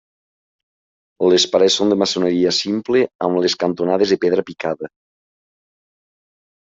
Les 1.31 1.43
parets 1.55 1.75
són 1.81 1.93
de 1.93 1.97
maçoneria 2.03 2.53
simple 2.61 3.03
amb 3.29 3.43
les 3.45 3.59
cantonades 3.65 4.15
de 4.15 4.19
pedra 4.25 4.47
picada. 4.49 4.91